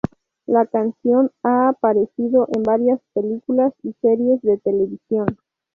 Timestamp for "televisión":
4.57-5.27